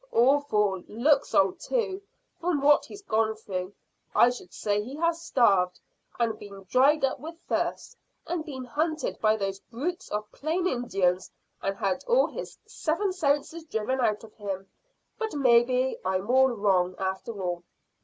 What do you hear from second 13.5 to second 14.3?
driven out